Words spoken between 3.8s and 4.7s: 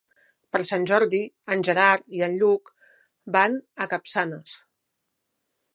a Capçanes.